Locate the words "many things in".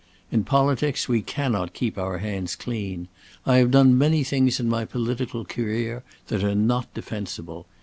3.95-4.67